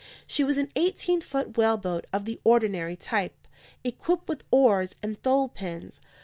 She 0.25 0.43
was 0.43 0.57
an 0.57 0.71
eighteen 0.75 1.21
foot 1.21 1.55
whaleboat 1.57 2.07
of 2.11 2.25
the 2.25 2.41
ordinary 2.43 2.95
type, 2.95 3.47
equipped 3.83 4.27
with 4.27 4.43
oars 4.49 4.95
and 5.03 5.21
thole 5.21 5.47
pins. 5.47 6.01